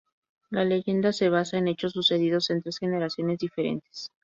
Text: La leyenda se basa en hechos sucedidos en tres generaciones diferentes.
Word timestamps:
La 0.49 0.63
leyenda 0.65 1.13
se 1.13 1.29
basa 1.29 1.59
en 1.59 1.67
hechos 1.67 1.91
sucedidos 1.91 2.49
en 2.49 2.63
tres 2.63 2.79
generaciones 2.79 3.37
diferentes. 3.37 4.09